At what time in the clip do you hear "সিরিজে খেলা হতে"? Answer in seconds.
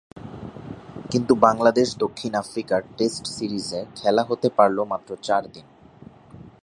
3.27-4.47